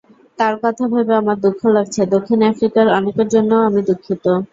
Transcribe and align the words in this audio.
তার 0.39 0.55
কথা 0.63 0.83
ভেবে 0.91 1.13
আমার 1.17 1.37
দুঃখ 1.43 1.59
লাগছে, 1.75 2.01
দক্ষিণ 2.15 2.39
আফ্রিকার 2.49 2.85
অনেকের 2.97 3.27
জন্যও 3.33 3.67
আমি 3.69 3.81
দুঃখিত। 3.89 4.25